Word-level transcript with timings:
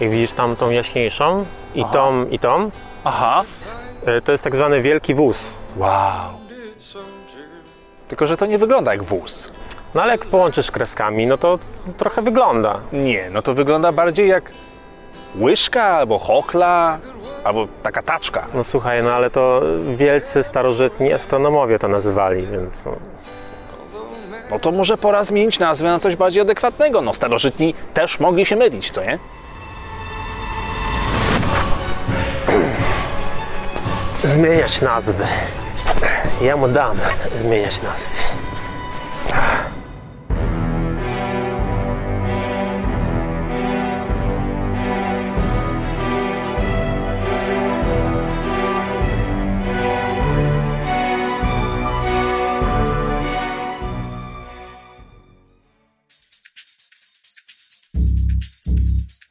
Jak 0.00 0.10
widzisz 0.10 0.32
tam 0.32 0.56
tą 0.56 0.70
jaśniejszą 0.70 1.44
i 1.74 1.84
tą, 1.84 2.28
i 2.28 2.38
tą, 2.38 2.70
Aha. 3.04 3.44
e, 4.06 4.20
to 4.20 4.32
jest 4.32 4.44
tak 4.44 4.54
zwany 4.56 4.82
wielki 4.82 5.14
wóz. 5.14 5.54
Wow. 5.76 6.38
Tylko, 8.08 8.26
że 8.26 8.36
to 8.36 8.46
nie 8.46 8.58
wygląda 8.58 8.92
jak 8.92 9.02
wóz. 9.02 9.52
No 9.94 10.02
ale 10.02 10.12
jak 10.12 10.24
połączysz 10.24 10.70
kreskami, 10.70 11.26
no 11.26 11.38
to 11.38 11.58
trochę 11.98 12.22
wygląda. 12.22 12.80
Nie, 12.92 13.30
no 13.30 13.42
to 13.42 13.54
wygląda 13.54 13.92
bardziej 13.92 14.28
jak 14.28 14.52
łyżka 15.40 15.84
albo 15.84 16.18
chokla, 16.18 16.98
albo 17.44 17.68
taka 17.82 18.02
taczka. 18.02 18.46
No 18.54 18.64
słuchaj, 18.64 19.02
no 19.02 19.12
ale 19.12 19.30
to 19.30 19.62
wielcy 19.96 20.42
starożytni 20.42 21.12
astronomowie 21.12 21.78
to 21.78 21.88
nazywali, 21.88 22.46
więc 22.46 22.84
no. 22.84 22.92
No 24.50 24.58
to 24.58 24.72
może 24.72 24.96
pora 24.96 25.24
zmienić 25.24 25.58
nazwę 25.58 25.88
na 25.88 25.98
coś 25.98 26.16
bardziej 26.16 26.42
adekwatnego. 26.42 27.00
No 27.00 27.14
starożytni 27.14 27.74
też 27.94 28.20
mogli 28.20 28.46
się 28.46 28.56
mylić, 28.56 28.90
co 28.90 29.04
nie? 29.04 29.18
Zmieniać 34.28 34.80
nazwy. 34.80 35.24
Ja 36.40 36.56
mu 36.56 36.68
dam 36.68 36.96
zmieniać 37.34 37.82
nazwy. 37.82 38.08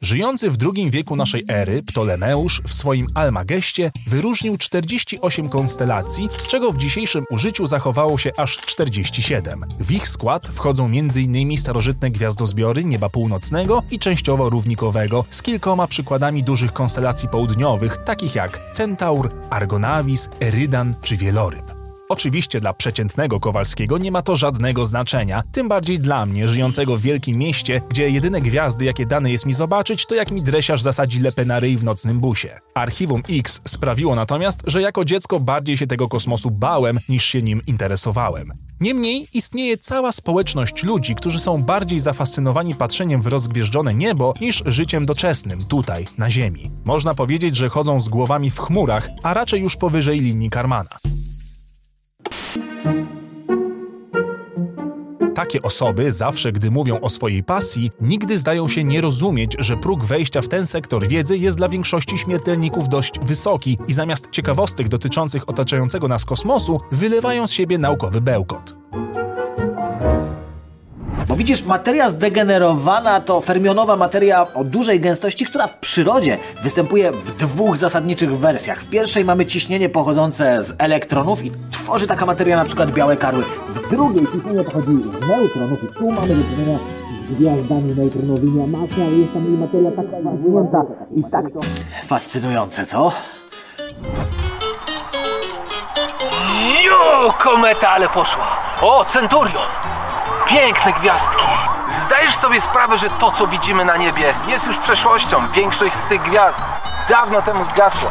Żyjący 0.08 0.50
w 0.50 0.56
II 0.74 0.90
wieku 0.90 1.16
naszej 1.16 1.44
ery 1.48 1.82
Ptolemeusz 1.82 2.62
w 2.66 2.74
swoim 2.74 3.06
Almageście 3.14 3.92
wyróżnił 4.06 4.58
48 4.58 5.48
konstelacji, 5.48 6.28
z 6.38 6.46
czego 6.46 6.72
w 6.72 6.78
dzisiejszym 6.78 7.24
użyciu 7.30 7.66
zachowało 7.66 8.18
się 8.18 8.30
aż 8.36 8.56
47. 8.56 9.64
W 9.80 9.90
ich 9.90 10.08
skład 10.08 10.48
wchodzą 10.48 10.86
m.in. 10.86 11.58
starożytne 11.58 12.10
gwiazdozbiory 12.10 12.84
nieba 12.84 13.08
północnego 13.08 13.82
i 13.90 13.98
częściowo 13.98 14.50
równikowego 14.50 15.24
z 15.30 15.42
kilkoma 15.42 15.86
przykładami 15.86 16.44
dużych 16.44 16.72
konstelacji 16.72 17.28
południowych, 17.28 17.96
takich 17.96 18.34
jak 18.34 18.70
Centaur, 18.72 19.30
Argonavis, 19.50 20.28
Erydan 20.40 20.94
czy 21.02 21.16
Wieloryb. 21.16 21.67
Oczywiście 22.08 22.60
dla 22.60 22.72
przeciętnego 22.72 23.40
Kowalskiego 23.40 23.98
nie 23.98 24.12
ma 24.12 24.22
to 24.22 24.36
żadnego 24.36 24.86
znaczenia, 24.86 25.42
tym 25.52 25.68
bardziej 25.68 25.98
dla 25.98 26.26
mnie, 26.26 26.48
żyjącego 26.48 26.96
w 26.96 27.00
wielkim 27.00 27.38
mieście, 27.38 27.80
gdzie 27.90 28.10
jedyne 28.10 28.40
gwiazdy, 28.40 28.84
jakie 28.84 29.06
dane 29.06 29.32
jest 29.32 29.46
mi 29.46 29.54
zobaczyć, 29.54 30.06
to 30.06 30.14
jak 30.14 30.30
mi 30.30 30.42
dresiarz 30.42 30.82
zasadzi 30.82 31.20
lepę 31.20 31.44
na 31.44 31.60
ryj 31.60 31.76
w 31.76 31.84
nocnym 31.84 32.20
busie. 32.20 32.58
Archiwum 32.74 33.22
X 33.30 33.60
sprawiło 33.66 34.14
natomiast, 34.14 34.62
że 34.66 34.82
jako 34.82 35.04
dziecko 35.04 35.40
bardziej 35.40 35.76
się 35.76 35.86
tego 35.86 36.08
kosmosu 36.08 36.50
bałem, 36.50 36.98
niż 37.08 37.24
się 37.24 37.42
nim 37.42 37.62
interesowałem. 37.66 38.52
Niemniej 38.80 39.26
istnieje 39.34 39.78
cała 39.78 40.12
społeczność 40.12 40.82
ludzi, 40.82 41.14
którzy 41.14 41.40
są 41.40 41.62
bardziej 41.62 42.00
zafascynowani 42.00 42.74
patrzeniem 42.74 43.22
w 43.22 43.26
rozgwieżdżone 43.26 43.94
niebo 43.94 44.34
niż 44.40 44.62
życiem 44.66 45.06
doczesnym, 45.06 45.64
tutaj, 45.64 46.06
na 46.18 46.30
Ziemi. 46.30 46.70
Można 46.84 47.14
powiedzieć, 47.14 47.56
że 47.56 47.68
chodzą 47.68 48.00
z 48.00 48.08
głowami 48.08 48.50
w 48.50 48.58
chmurach, 48.58 49.08
a 49.22 49.34
raczej 49.34 49.60
już 49.60 49.76
powyżej 49.76 50.20
linii 50.20 50.50
Karmana. 50.50 50.90
Takie 55.38 55.62
osoby, 55.62 56.12
zawsze 56.12 56.52
gdy 56.52 56.70
mówią 56.70 57.00
o 57.00 57.08
swojej 57.10 57.42
pasji, 57.42 57.90
nigdy 58.00 58.38
zdają 58.38 58.68
się 58.68 58.84
nie 58.84 59.00
rozumieć, 59.00 59.56
że 59.58 59.76
próg 59.76 60.04
wejścia 60.04 60.40
w 60.40 60.48
ten 60.48 60.66
sektor 60.66 61.08
wiedzy 61.08 61.38
jest 61.38 61.56
dla 61.56 61.68
większości 61.68 62.18
śmiertelników 62.18 62.88
dość 62.88 63.20
wysoki 63.22 63.78
i 63.88 63.92
zamiast 63.92 64.30
ciekawostek 64.30 64.88
dotyczących 64.88 65.48
otaczającego 65.48 66.08
nas 66.08 66.24
kosmosu, 66.24 66.80
wylewają 66.92 67.46
z 67.46 67.52
siebie 67.52 67.78
naukowy 67.78 68.20
bełkot. 68.20 68.76
Widzisz, 71.38 71.64
materia 71.64 72.08
zdegenerowana 72.08 73.20
to 73.20 73.40
fermionowa 73.40 73.96
materia 73.96 74.46
o 74.54 74.64
dużej 74.64 75.00
gęstości, 75.00 75.46
która 75.46 75.66
w 75.66 75.76
przyrodzie 75.76 76.38
występuje 76.62 77.12
w 77.12 77.36
dwóch 77.36 77.76
zasadniczych 77.76 78.38
wersjach. 78.38 78.82
W 78.82 78.90
pierwszej 78.90 79.24
mamy 79.24 79.46
ciśnienie 79.46 79.88
pochodzące 79.88 80.62
z 80.62 80.74
elektronów 80.78 81.44
i 81.44 81.50
tworzy 81.70 82.06
taka 82.06 82.26
materia 82.26 82.56
na 82.56 82.64
przykład 82.64 82.90
białe 82.90 83.16
karły. 83.16 83.42
W 83.68 83.90
drugiej 83.90 84.26
ciśnienie 84.26 84.64
pochodzi 84.64 84.86
z 84.86 85.28
neutronów 85.28 85.84
i 85.84 85.86
tu 85.86 86.10
mamy 86.10 86.34
do 86.34 86.44
czynienia 86.50 86.78
z 87.30 87.34
gwiazdami 87.34 87.94
neutronowymi, 87.94 88.62
a 88.62 88.66
masa, 88.66 88.94
ale 89.06 89.16
jest 89.16 89.32
tam 89.32 89.46
i 89.46 89.50
materia 89.50 89.90
tak 89.90 90.06
rozwinięta 90.24 90.82
i 91.16 91.24
tak... 91.24 91.44
Fascynujące, 92.04 92.86
co? 92.86 93.12
Jo, 96.84 97.34
kometa, 97.38 97.88
ale 97.88 98.08
poszła. 98.08 98.46
O, 98.82 99.04
Centurion. 99.04 99.97
Piękne 100.48 100.92
gwiazdki. 100.92 101.44
Zdajesz 101.86 102.36
sobie 102.36 102.60
sprawę, 102.60 102.98
że 102.98 103.10
to, 103.10 103.30
co 103.30 103.46
widzimy 103.46 103.84
na 103.84 103.96
niebie, 103.96 104.34
jest 104.46 104.66
już 104.66 104.78
przeszłością. 104.78 105.48
Większość 105.48 105.94
z 105.94 106.02
tych 106.02 106.22
gwiazd 106.22 106.60
dawno 107.08 107.42
temu 107.42 107.64
zgasła. 107.64 108.10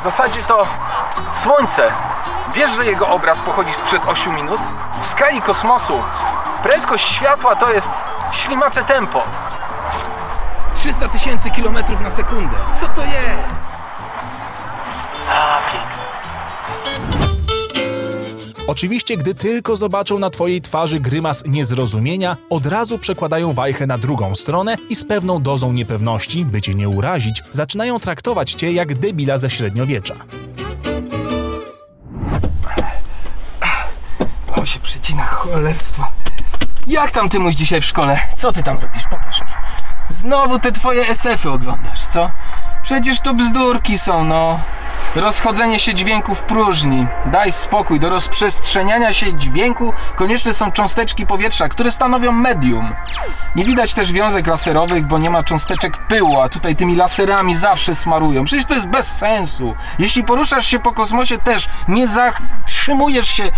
W 0.00 0.02
zasadzie 0.02 0.42
to 0.42 0.66
Słońce. 1.32 1.92
Wiesz, 2.52 2.70
że 2.70 2.84
jego 2.84 3.08
obraz 3.08 3.42
pochodzi 3.42 3.72
sprzed 3.72 4.02
8 4.08 4.34
minut? 4.34 4.60
W 5.02 5.06
skali 5.06 5.40
kosmosu 5.42 6.02
prędkość 6.62 7.08
światła 7.08 7.56
to 7.56 7.72
jest 7.72 7.90
ślimacze 8.32 8.84
tempo. 8.84 9.22
300 10.74 11.08
tysięcy 11.08 11.50
kilometrów 11.50 12.00
na 12.00 12.10
sekundę. 12.10 12.56
Co 12.72 12.88
to 12.88 13.02
jest? 13.02 13.72
A, 15.30 15.58
piękne. 15.72 15.97
Oczywiście, 18.68 19.16
gdy 19.16 19.34
tylko 19.34 19.76
zobaczą 19.76 20.18
na 20.18 20.30
twojej 20.30 20.60
twarzy 20.60 21.00
grymas 21.00 21.44
niezrozumienia, 21.46 22.36
od 22.50 22.66
razu 22.66 22.98
przekładają 22.98 23.52
wajchę 23.52 23.86
na 23.86 23.98
drugą 23.98 24.34
stronę 24.34 24.76
i 24.88 24.96
z 24.96 25.04
pewną 25.04 25.42
dozą 25.42 25.72
niepewności, 25.72 26.44
by 26.44 26.62
cię 26.62 26.74
nie 26.74 26.88
urazić, 26.88 27.42
zaczynają 27.52 28.00
traktować 28.00 28.52
cię 28.52 28.72
jak 28.72 28.98
debila 28.98 29.38
ze 29.38 29.50
średniowiecza. 29.50 30.14
O 34.56 34.64
się 34.66 34.80
przycina 34.80 35.24
cholerstwa. 35.24 36.12
Jak 36.86 37.10
tam 37.10 37.28
ty 37.28 37.38
mój 37.38 37.54
dzisiaj 37.54 37.80
w 37.80 37.84
szkole? 37.84 38.20
Co 38.36 38.52
ty 38.52 38.62
tam 38.62 38.78
robisz? 38.78 39.04
Pokaż 39.10 39.40
mi. 39.40 39.46
Znowu 40.08 40.58
te 40.58 40.72
twoje 40.72 41.08
SF-y 41.08 41.50
oglądasz, 41.50 42.06
co? 42.06 42.30
Przecież 42.82 43.20
to 43.20 43.34
bzdurki 43.34 43.98
są, 43.98 44.24
no. 44.24 44.60
Rozchodzenie 45.14 45.80
się 45.80 45.94
dźwięku 45.94 46.34
w 46.34 46.42
próżni. 46.42 47.06
Daj 47.26 47.52
spokój. 47.52 48.00
Do 48.00 48.10
rozprzestrzeniania 48.10 49.12
się 49.12 49.34
dźwięku 49.34 49.92
konieczne 50.16 50.54
są 50.54 50.72
cząsteczki 50.72 51.26
powietrza, 51.26 51.68
które 51.68 51.90
stanowią 51.90 52.32
medium. 52.32 52.94
Nie 53.56 53.64
widać 53.64 53.94
też 53.94 54.12
wiązek 54.12 54.46
laserowych, 54.46 55.06
bo 55.06 55.18
nie 55.18 55.30
ma 55.30 55.42
cząsteczek 55.42 55.96
pyłu, 55.96 56.40
a 56.40 56.48
tutaj 56.48 56.76
tymi 56.76 56.96
laserami 56.96 57.54
zawsze 57.54 57.94
smarują. 57.94 58.44
Przecież 58.44 58.66
to 58.66 58.74
jest 58.74 58.88
bez 58.88 59.16
sensu. 59.16 59.74
Jeśli 59.98 60.24
poruszasz 60.24 60.66
się 60.66 60.78
po 60.78 60.92
kosmosie 60.92 61.38
też, 61.38 61.68
nie 61.88 62.08
zatrzymujesz 62.08 63.28
się 63.28 63.52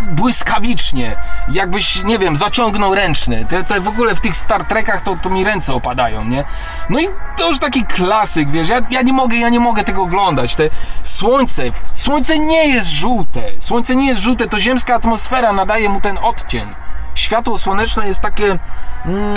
błyskawicznie, 0.00 1.16
jakbyś, 1.48 2.04
nie 2.04 2.18
wiem, 2.18 2.36
zaciągnął 2.36 2.94
ręczny. 2.94 3.46
Te, 3.48 3.64
te 3.64 3.80
w 3.80 3.88
ogóle 3.88 4.14
w 4.14 4.20
tych 4.20 4.36
Star 4.36 4.64
Trekach 4.64 5.00
to, 5.00 5.16
to 5.22 5.30
mi 5.30 5.44
ręce 5.44 5.74
opadają, 5.74 6.24
nie? 6.24 6.44
No 6.90 7.00
i 7.00 7.06
to 7.36 7.48
już 7.48 7.58
taki 7.58 7.84
klasyk, 7.84 8.50
wiesz, 8.50 8.68
ja, 8.68 8.80
ja 8.90 9.02
nie 9.02 9.12
mogę, 9.12 9.36
ja 9.36 9.48
nie 9.48 9.60
mogę 9.60 9.84
tego 9.84 10.02
oglądać. 10.02 10.56
Te 10.56 10.70
słońce, 11.02 11.62
słońce 11.94 12.38
nie 12.38 12.68
jest 12.68 12.88
żółte, 12.88 13.42
słońce 13.60 13.96
nie 13.96 14.06
jest 14.06 14.20
żółte, 14.20 14.48
to 14.48 14.60
ziemska 14.60 14.94
atmosfera 14.94 15.52
nadaje 15.52 15.88
mu 15.88 16.00
ten 16.00 16.18
odcień. 16.18 16.74
Światło 17.14 17.58
słoneczne 17.58 18.06
jest 18.06 18.20
takie, 18.20 18.58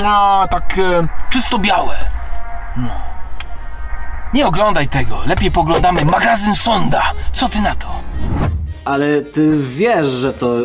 no, 0.03 0.47
takie 0.47 1.07
czysto 1.30 1.60
białe. 1.60 1.98
No. 2.77 2.89
Nie 4.33 4.48
oglądaj 4.48 4.88
tego, 4.88 5.21
lepiej 5.25 5.51
poglądamy 5.51 6.06
magazyn 6.06 6.56
Sonda. 6.56 7.12
Co 7.33 7.50
ty 7.50 7.62
na 7.62 7.75
to? 7.75 7.97
Ale 8.88 9.22
ty 9.22 9.57
wiesz, 9.60 10.07
że 10.07 10.34
to 10.34 10.56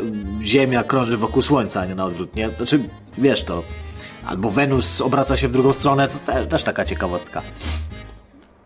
Ziemia 0.43 0.85
krąży 0.85 1.17
wokół 1.17 1.43
Słońca, 1.43 1.81
a 1.81 1.87
nie 1.87 1.95
na 1.95 2.05
odwrót, 2.05 2.37
nie? 2.37 2.51
Znaczy, 2.51 2.89
wiesz 3.19 3.45
to. 3.45 3.63
Albo 4.27 4.51
Wenus 4.51 5.01
obraca 5.01 5.37
się 5.37 5.49
w 5.49 5.53
drugą 5.53 5.73
stronę, 5.73 6.09
to 6.09 6.33
też, 6.33 6.47
też 6.47 6.63
taka 6.63 6.85
ciekawostka. 6.85 7.43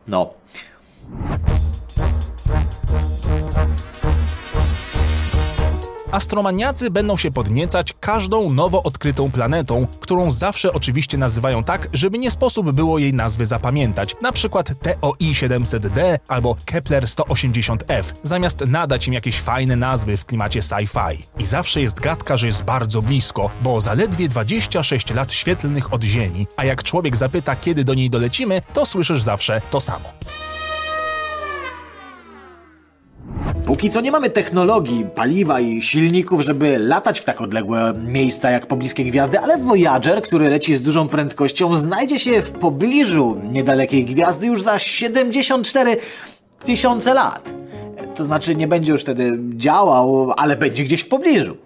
No. 0.09 0.31
Astromaniacy 6.13 6.91
będą 6.91 7.17
się 7.17 7.31
podniecać 7.31 7.95
każdą 8.01 8.51
nowo 8.51 8.83
odkrytą 8.83 9.31
planetą, 9.31 9.87
którą 10.01 10.31
zawsze 10.31 10.73
oczywiście 10.73 11.19
nazywają 11.19 11.65
tak, 11.65 11.89
żeby 11.93 12.19
nie 12.19 12.31
sposób 12.31 12.73
było 12.73 12.99
jej 12.99 13.15
nazwy 13.15 13.47
zapamiętać, 13.47 14.17
na 14.23 14.33
przykład 14.33 14.73
TOI 14.81 15.33
700D 15.33 16.19
albo 16.29 16.57
Kepler 16.65 17.05
180f, 17.05 18.03
zamiast 18.23 18.61
nadać 18.67 19.09
im 19.09 19.15
jakieś 19.15 19.41
fajne 19.41 19.77
nazwy 19.77 20.17
w 20.17 20.25
klimacie 20.25 20.61
sci-fi. 20.61 21.19
I 21.39 21.47
zawsze 21.47 21.81
jest 21.81 22.01
gadka, 22.01 22.37
że 22.37 22.47
jest 22.47 22.65
bardzo 22.65 23.03
blisko, 23.03 23.51
bo 23.63 23.81
zaledwie 23.81 24.29
26 24.29 25.15
lat 25.15 25.33
świetlnych 25.33 25.93
od 25.93 26.03
Ziemi, 26.05 26.47
a 26.57 26.65
jak 26.65 26.83
człowiek 26.83 27.17
zapyta, 27.17 27.57
kiedy 27.57 27.85
do 27.85 27.95
niej 27.95 28.11
dolecimy, 28.11 28.63
to 28.73 28.87
słyszysz 28.87 29.23
zawsze 29.23 29.61
to 29.71 29.81
samo. 29.81 30.13
Póki 33.67 33.91
co 33.91 34.01
nie 34.01 34.11
mamy 34.11 34.31
technologii, 34.31 35.07
paliwa 35.15 35.61
i 35.61 35.83
silników, 35.83 36.41
żeby 36.41 36.79
latać 36.79 37.21
w 37.21 37.25
tak 37.25 37.41
odległe 37.41 37.95
miejsca 38.07 38.51
jak 38.51 38.67
pobliskie 38.67 39.05
gwiazdy, 39.05 39.41
ale 39.41 39.59
Voyager, 39.59 40.23
który 40.23 40.49
leci 40.49 40.75
z 40.77 40.83
dużą 40.83 41.09
prędkością, 41.09 41.77
znajdzie 41.77 42.19
się 42.19 42.43
w 42.43 42.51
pobliżu 42.51 43.37
niedalekiej 43.51 44.05
gwiazdy 44.05 44.47
już 44.47 44.63
za 44.63 44.79
74 44.79 45.97
tysiące 46.65 47.15
lat. 47.15 47.51
To 48.15 48.25
znaczy 48.25 48.57
nie 48.57 48.69
będzie 48.69 48.93
już 48.93 49.03
wtedy 49.03 49.39
działał, 49.57 50.33
ale 50.37 50.57
będzie 50.57 50.85
gdzieś 50.85 51.01
w 51.01 51.09
pobliżu. 51.09 51.57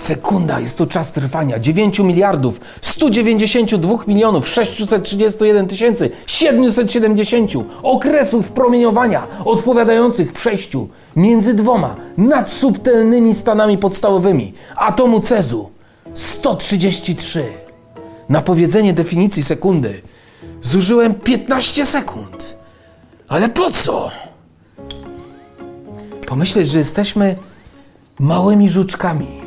Sekunda 0.00 0.60
jest 0.60 0.78
to 0.78 0.86
czas 0.86 1.12
trwania 1.12 1.58
9 1.58 1.98
miliardów 1.98 2.60
192 2.80 3.94
milionów 4.06 4.48
631 4.48 5.68
tysięcy 5.68 6.10
770 6.26 7.50
okresów 7.82 8.50
promieniowania 8.50 9.26
odpowiadających 9.44 10.32
przejściu 10.32 10.88
między 11.16 11.54
dwoma 11.54 11.96
nadsubtelnymi 12.16 13.34
stanami 13.34 13.78
podstawowymi 13.78 14.52
atomu 14.76 15.20
Cezu 15.20 15.70
133. 16.14 17.44
Na 18.28 18.42
powiedzenie 18.42 18.92
definicji 18.92 19.42
sekundy 19.42 20.02
zużyłem 20.62 21.14
15 21.14 21.86
sekund. 21.86 22.56
Ale 23.28 23.48
po 23.48 23.70
co? 23.70 24.10
Pomyśleć, 26.26 26.68
że 26.68 26.78
jesteśmy 26.78 27.36
małymi 28.18 28.70
żuczkami 28.70 29.39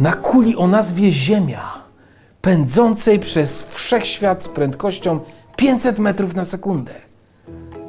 na 0.00 0.12
kuli 0.12 0.56
o 0.56 0.66
nazwie 0.66 1.12
Ziemia, 1.12 1.82
pędzącej 2.40 3.18
przez 3.18 3.62
wszechświat 3.62 4.42
z 4.44 4.48
prędkością 4.48 5.20
500 5.56 5.98
metrów 5.98 6.34
na 6.34 6.44
sekundę. 6.44 6.92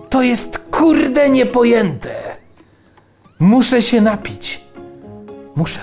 To 0.10 0.22
jest 0.24 0.58
kurde 0.58 1.30
niepojęte. 1.30 2.16
Muszę 3.40 3.82
się 3.82 4.02
napić. 4.02 4.62
Muszę. 5.56 5.80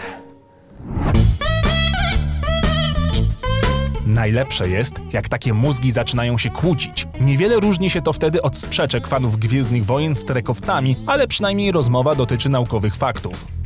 Najlepsze 4.07 4.69
jest, 4.69 4.95
jak 5.13 5.29
takie 5.29 5.55
mózgi 5.55 5.91
zaczynają 5.91 6.39
się 6.39 6.51
kłócić. 6.51 7.07
Niewiele 7.21 7.61
różni 7.61 7.91
się 7.91 8.03
to 8.03 8.13
wtedy 8.13 8.43
od 8.43 8.57
sprzeczek 8.57 9.07
fanów 9.07 9.39
Gwiezdnych 9.39 9.85
Wojen 9.85 10.15
z 10.15 10.25
terekowcami, 10.25 10.97
ale 11.07 11.29
przynajmniej 11.29 11.73
rozmowa 11.73 12.15
dotyczy 12.15 12.49
naukowych 12.49 12.97
faktów. 12.97 13.58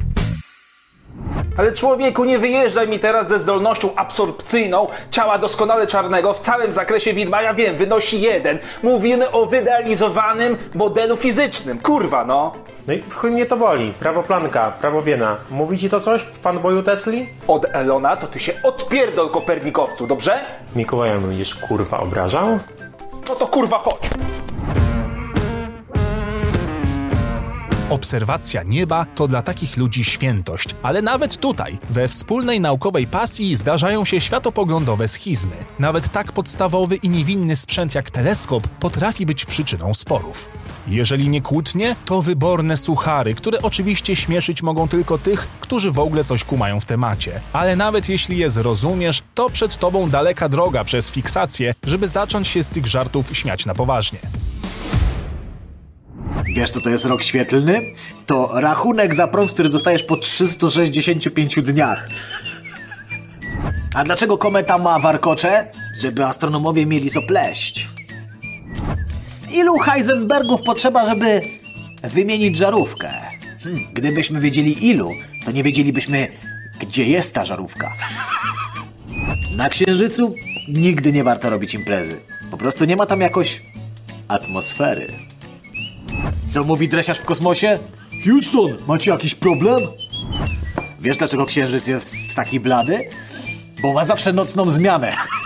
Ale 1.57 1.73
człowieku, 1.73 2.25
nie 2.25 2.39
wyjeżdżaj 2.39 2.89
mi 2.89 2.99
teraz 2.99 3.29
ze 3.29 3.39
zdolnością 3.39 3.95
absorpcyjną 3.97 4.87
ciała 5.11 5.39
doskonale 5.39 5.87
czarnego 5.87 6.33
w 6.35 6.41
całym 6.41 6.73
zakresie 6.73 7.13
widma, 7.13 7.43
ja 7.43 7.55
wiem, 7.55 7.77
wynosi 7.77 8.21
jeden. 8.21 8.59
Mówimy 8.83 9.31
o 9.31 9.47
wyidealizowanym 9.47 10.57
modelu 10.75 11.17
fizycznym. 11.17 11.79
Kurwa, 11.79 12.25
no. 12.25 12.53
No 12.87 12.95
i 12.95 12.99
w 12.99 13.15
chuj 13.15 13.31
mnie 13.31 13.47
to 13.47 13.57
boli. 13.57 13.93
Prawo 14.01 14.23
Planka, 14.23 14.71
prawo 14.81 15.03
Wiena. 15.03 15.37
Mówi 15.51 15.79
ci 15.79 15.89
to 15.91 16.01
coś, 16.01 16.23
fanboyu 16.23 16.83
Tesli? 16.83 17.29
Od 17.49 17.67
Elona 17.73 18.17
to 18.17 18.27
ty 18.27 18.41
się 18.41 18.53
odpierdol 18.63 19.31
Kopernikowcu, 19.31 20.07
dobrze? 20.07 20.39
Mikołaja 20.77 21.19
będziesz 21.19 21.55
kurwa 21.55 21.99
obrażał? 22.01 22.59
No 23.29 23.35
to 23.35 23.47
kurwa 23.47 23.79
chodź. 23.79 24.01
Obserwacja 27.93 28.63
nieba 28.63 29.07
to 29.15 29.29
dla 29.29 29.43
takich 29.43 29.77
ludzi 29.77 30.05
świętość, 30.05 30.69
ale 30.83 31.03
nawet 31.03 31.37
tutaj, 31.37 31.79
we 31.91 32.09
wspólnej 32.09 32.61
naukowej 32.61 33.07
pasji 33.07 33.57
zdarzają 33.57 34.05
się 34.05 34.21
światopoglądowe 34.21 35.09
schizmy. 35.09 35.57
Nawet 35.79 36.09
tak 36.09 36.33
podstawowy 36.33 36.97
i 36.97 37.09
niewinny 37.09 37.57
sprzęt 37.57 37.95
jak 37.95 38.11
teleskop 38.11 38.69
potrafi 38.69 39.27
być 39.27 39.45
przyczyną 39.45 39.95
sporów. 39.95 40.49
Jeżeli 40.87 41.29
nie 41.29 41.43
kłótnie, 41.43 41.97
to 42.05 42.23
wyborne 42.23 42.77
suchary, 42.77 43.35
które 43.35 43.63
oczywiście 43.63 44.17
śmieszyć 44.17 44.63
mogą 44.63 44.89
tylko 44.89 45.19
tych, 45.19 45.49
którzy 45.61 45.91
w 45.91 45.99
ogóle 45.99 46.25
coś 46.25 46.45
kumają 46.45 46.81
w 46.81 46.85
temacie. 46.85 47.41
Ale 47.53 47.77
nawet 47.77 48.09
jeśli 48.09 48.39
je 48.39 48.51
zrozumiesz, 48.51 49.23
to 49.35 49.51
przed 49.51 49.77
tobą 49.77 50.11
daleka 50.11 50.49
droga 50.49 50.85
przez 50.85 51.11
fiksację, 51.11 51.75
żeby 51.85 52.09
zacząć 52.09 52.49
się 52.49 52.63
z 52.63 52.69
tych 52.69 52.87
żartów 52.87 53.37
śmiać 53.37 53.67
na 53.67 53.75
poważnie. 53.75 54.19
Wiesz 56.55 56.71
co 56.71 56.81
to 56.81 56.91
jest 56.91 57.05
rok 57.05 57.23
świetlny? 57.23 57.93
To 58.27 58.51
rachunek 58.61 59.15
za 59.15 59.27
prąd, 59.29 59.53
który 59.53 59.69
dostajesz 59.69 60.03
po 60.03 60.17
365 60.17 61.55
dniach. 61.63 62.09
A 63.95 64.05
dlaczego 64.05 64.39
kometa 64.39 64.79
ma 64.79 64.99
warkocze? 64.99 65.67
Żeby 66.01 66.25
astronomowie 66.25 66.87
mieli 66.87 67.11
co 67.11 67.23
pleść. 67.23 67.89
Ilu 69.53 69.79
Heisenbergów 69.79 70.63
potrzeba, 70.63 71.07
żeby 71.07 71.41
wymienić 72.03 72.57
żarówkę? 72.57 73.11
Hmm, 73.63 73.85
gdybyśmy 73.93 74.41
wiedzieli 74.41 74.89
ilu, 74.89 75.11
to 75.45 75.51
nie 75.51 75.63
wiedzielibyśmy, 75.63 76.29
gdzie 76.81 77.05
jest 77.05 77.35
ta 77.35 77.45
żarówka. 77.45 77.93
Na 79.57 79.69
Księżycu 79.69 80.35
nigdy 80.69 81.13
nie 81.13 81.25
warto 81.25 81.51
robić 81.51 81.75
imprezy. 81.75 82.21
Po 82.51 82.57
prostu 82.57 82.85
nie 82.85 82.97
ma 82.97 83.07
tam 83.07 83.21
jakoś 83.21 83.63
atmosfery. 84.29 85.32
Co 86.53 86.65
mówi 86.65 86.89
dresiarz 86.89 87.19
w 87.19 87.25
kosmosie? 87.25 87.79
Houston, 88.25 88.77
macie 88.89 89.11
jakiś 89.11 89.35
problem? 89.35 89.81
Wiesz 91.01 91.17
dlaczego 91.17 91.47
księżyc 91.47 91.87
jest 91.87 92.15
taki 92.37 92.61
blady? 92.61 93.09
Bo 93.83 93.93
ma 93.93 94.05
zawsze 94.05 94.33
nocną 94.33 94.71
zmianę. 94.71 95.13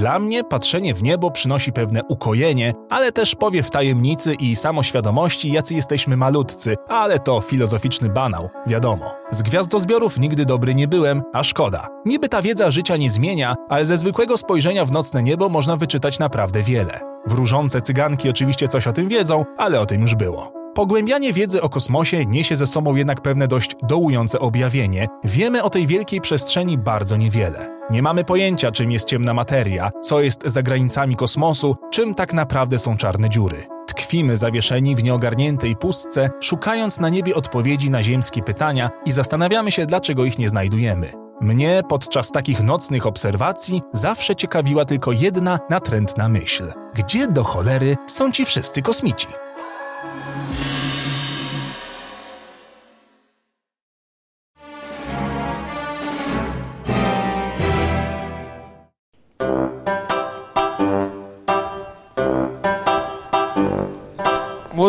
Dla 0.00 0.18
mnie 0.18 0.44
patrzenie 0.44 0.94
w 0.94 1.02
niebo 1.02 1.30
przynosi 1.30 1.72
pewne 1.72 2.00
ukojenie, 2.08 2.74
ale 2.90 3.12
też 3.12 3.34
powiew 3.34 3.70
tajemnicy 3.70 4.34
i 4.34 4.56
samoświadomości, 4.56 5.52
jacy 5.52 5.74
jesteśmy 5.74 6.16
malutcy, 6.16 6.76
ale 6.88 7.18
to 7.18 7.40
filozoficzny 7.40 8.08
banał, 8.08 8.50
wiadomo. 8.66 9.14
Z 9.30 9.42
gwiazdozbiorów 9.42 10.18
nigdy 10.18 10.44
dobry 10.46 10.74
nie 10.74 10.88
byłem, 10.88 11.22
a 11.32 11.42
szkoda. 11.42 11.88
Niby 12.04 12.28
ta 12.28 12.42
wiedza 12.42 12.70
życia 12.70 12.96
nie 12.96 13.10
zmienia, 13.10 13.54
ale 13.68 13.84
ze 13.84 13.98
zwykłego 13.98 14.36
spojrzenia 14.36 14.84
w 14.84 14.92
nocne 14.92 15.22
niebo 15.22 15.48
można 15.48 15.76
wyczytać 15.76 16.18
naprawdę 16.18 16.62
wiele. 16.62 17.00
Wróżące 17.26 17.80
cyganki 17.80 18.30
oczywiście 18.30 18.68
coś 18.68 18.86
o 18.86 18.92
tym 18.92 19.08
wiedzą, 19.08 19.44
ale 19.58 19.80
o 19.80 19.86
tym 19.86 20.00
już 20.00 20.14
było. 20.14 20.59
Pogłębianie 20.74 21.32
wiedzy 21.32 21.62
o 21.62 21.68
kosmosie 21.68 22.26
niesie 22.26 22.56
ze 22.56 22.66
sobą 22.66 22.96
jednak 22.96 23.20
pewne 23.20 23.48
dość 23.48 23.76
dołujące 23.82 24.40
objawienie. 24.40 25.06
Wiemy 25.24 25.62
o 25.62 25.70
tej 25.70 25.86
wielkiej 25.86 26.20
przestrzeni 26.20 26.78
bardzo 26.78 27.16
niewiele. 27.16 27.80
Nie 27.90 28.02
mamy 28.02 28.24
pojęcia, 28.24 28.72
czym 28.72 28.92
jest 28.92 29.08
ciemna 29.08 29.34
materia, 29.34 29.90
co 30.02 30.20
jest 30.20 30.42
za 30.46 30.62
granicami 30.62 31.16
kosmosu, 31.16 31.76
czym 31.90 32.14
tak 32.14 32.32
naprawdę 32.32 32.78
są 32.78 32.96
czarne 32.96 33.30
dziury. 33.30 33.56
Tkwimy 33.86 34.36
zawieszeni 34.36 34.96
w 34.96 35.02
nieogarniętej 35.02 35.76
pustce, 35.76 36.30
szukając 36.40 37.00
na 37.00 37.08
niebie 37.08 37.34
odpowiedzi 37.34 37.90
na 37.90 38.02
ziemskie 38.02 38.42
pytania 38.42 38.90
i 39.04 39.12
zastanawiamy 39.12 39.72
się, 39.72 39.86
dlaczego 39.86 40.24
ich 40.24 40.38
nie 40.38 40.48
znajdujemy. 40.48 41.12
Mnie 41.40 41.82
podczas 41.88 42.30
takich 42.30 42.62
nocnych 42.62 43.06
obserwacji 43.06 43.82
zawsze 43.92 44.36
ciekawiła 44.36 44.84
tylko 44.84 45.12
jedna 45.12 45.58
natrętna 45.70 46.28
myśl. 46.28 46.72
Gdzie 46.94 47.28
do 47.28 47.44
cholery 47.44 47.96
są 48.06 48.32
ci 48.32 48.44
wszyscy 48.44 48.82
kosmici? 48.82 49.26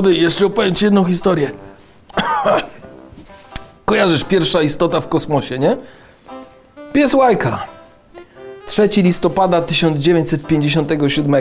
Jeszcze 0.10 0.46
opowiem 0.46 0.76
ci 0.76 0.86
jedną 0.86 1.06
historię. 1.06 1.52
Kojarzysz 3.86 4.24
pierwsza 4.24 4.62
istota 4.62 5.02
w 5.02 5.08
kosmosie, 5.08 5.60
nie? 5.60 5.78
Pies 6.94 7.14
Łajka. 7.14 7.66
3 8.68 8.90
listopada 8.98 9.62
1957. 9.62 11.36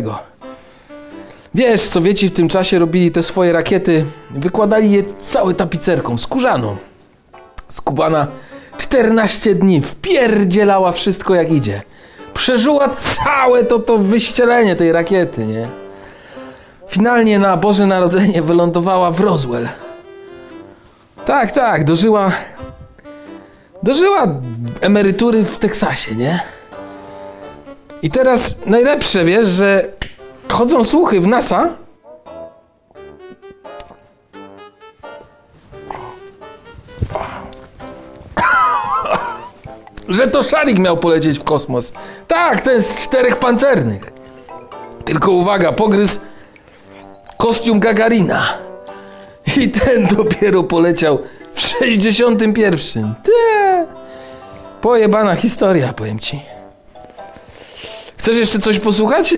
Wiesz, 1.54 1.80
Sowieci 1.80 2.28
w 2.28 2.32
tym 2.32 2.48
czasie 2.48 2.78
robili 2.78 3.10
te 3.10 3.22
swoje 3.22 3.52
rakiety, 3.52 4.04
wykładali 4.30 4.92
je 4.92 5.02
całe 5.22 5.54
tapicerką, 5.54 6.18
skórzaną. 6.18 6.76
Skubana 7.68 8.26
14 8.78 9.54
dni 9.54 9.82
wpierdzielała 9.82 10.92
wszystko 10.92 11.34
jak 11.34 11.52
idzie. 11.52 11.82
Przeżyła 12.34 12.88
całe 12.88 13.64
to, 13.64 13.78
to 13.78 13.98
wyścielenie 13.98 14.76
tej 14.76 14.92
rakiety, 14.92 15.46
nie? 15.46 15.68
Finalnie 16.90 17.38
na 17.38 17.56
Boże 17.56 17.86
Narodzenie 17.86 18.42
wylądowała 18.42 19.10
w 19.10 19.20
Roswell. 19.20 19.68
Tak, 21.26 21.52
tak, 21.52 21.84
dożyła. 21.84 22.32
Dożyła 23.82 24.26
emerytury 24.80 25.44
w 25.44 25.58
Teksasie, 25.58 26.14
nie? 26.14 26.40
I 28.02 28.10
teraz 28.10 28.56
najlepsze, 28.66 29.24
wiesz, 29.24 29.48
że 29.48 29.92
chodzą 30.48 30.84
słuchy 30.84 31.20
w 31.20 31.26
NASA, 31.26 31.68
że 40.08 40.28
to 40.28 40.42
szarik 40.42 40.78
miał 40.78 40.96
polecieć 40.96 41.38
w 41.38 41.44
kosmos. 41.44 41.92
Tak, 42.28 42.60
ten 42.60 42.82
z 42.82 43.04
czterech 43.04 43.36
pancernych. 43.36 44.12
Tylko 45.04 45.30
uwaga, 45.30 45.72
pogryz 45.72 46.20
kostium 47.40 47.80
Gagarina. 47.80 48.58
I 49.56 49.68
ten 49.68 50.06
dopiero 50.06 50.62
poleciał 50.62 51.18
w 51.52 51.60
61. 51.60 53.14
Te. 53.24 53.86
Pojebana 54.80 55.36
historia, 55.36 55.92
powiem 55.92 56.18
ci. 56.18 56.42
Chcesz 58.16 58.36
jeszcze 58.36 58.58
coś 58.58 58.78
posłuchać? 58.78 59.34